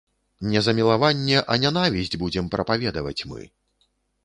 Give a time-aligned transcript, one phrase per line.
[0.53, 3.41] Не замілаванне, а нянавісць будзем прапаведаваць мы.